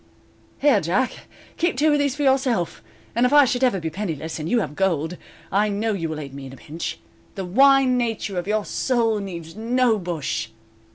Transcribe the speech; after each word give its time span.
"Here, 0.57 0.81
Jack, 0.81 1.27
keep 1.57 1.77
two 1.77 1.93
of 1.93 1.99
these 1.99 2.15
for 2.15 2.23
yourself, 2.23 2.81
and 3.13 3.23
if 3.23 3.31
I 3.31 3.45
should 3.45 3.63
ever 3.63 3.79
be 3.79 3.91
penniless, 3.91 4.39
and 4.39 4.49
you 4.49 4.59
have 4.59 4.75
gold, 4.75 5.15
I 5.51 5.69
know 5.69 5.93
you 5.93 6.09
will 6.09 6.19
aid 6.19 6.33
me 6.33 6.47
in 6.47 6.53
a 6.53 6.57
pinch. 6.57 6.97
The 7.35 7.45
wine 7.45 7.97
nature 7.99 8.39
of 8.39 8.47
your 8.47 8.65
soul 8.65 9.19
needs 9.19 9.55
no 9.55 9.99
bush." 9.99 10.47